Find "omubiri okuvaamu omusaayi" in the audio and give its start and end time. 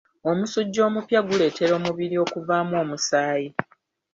1.79-3.49